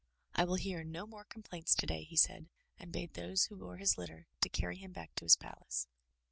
"I 0.33 0.45
will 0.45 0.55
hear 0.55 0.83
no 0.83 1.05
more 1.05 1.25
complaints 1.25 1.75
today," 1.75 2.01
he 2.05 2.15
said 2.17 2.49
and 2.79 2.91
bade 2.91 3.13
those 3.13 3.43
who 3.43 3.55
bore 3.57 3.77
his 3.77 3.99
litter 3.99 4.25
to 4.41 4.49
carry 4.49 4.77
him 4.77 4.93
back 4.93 5.13
to 5.17 5.25
his 5.25 5.35
palace. 5.37 5.85